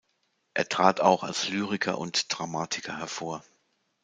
[0.55, 3.43] Er trat auch als Lyriker und Dramatiker hervor.